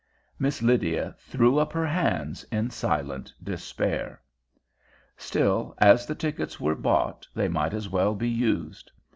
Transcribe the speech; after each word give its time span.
Miss 0.39 0.63
Lydia 0.63 1.15
threw 1.19 1.59
up 1.59 1.71
her 1.73 1.85
hands 1.85 2.43
in 2.45 2.71
silent 2.71 3.31
despair. 3.43 4.19
Still, 5.15 5.75
as 5.77 6.07
the 6.07 6.15
tickets 6.15 6.59
were 6.59 6.73
bought, 6.73 7.27
they 7.35 7.47
might 7.47 7.75
as 7.75 7.87
well 7.87 8.15
be 8.15 8.27
used. 8.29 8.91